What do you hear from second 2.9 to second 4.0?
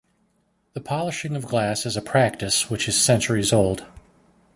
centuries old.